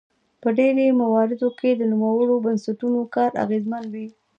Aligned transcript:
په 0.41 0.49
ډیری 0.57 0.87
مواردو 1.01 1.47
کې 1.59 1.71
د 1.75 1.81
نوموړو 1.91 2.35
بنسټونو 2.45 2.99
کار 3.15 3.31
اغیزمن 3.43 3.83
وي. 3.93 4.07